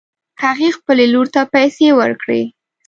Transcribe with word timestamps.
هغې 0.43 0.69
خپلې 0.77 1.05
لور 1.13 1.27
ته 1.35 1.41
پیسې 1.53 1.87
ورکړې 1.99 2.41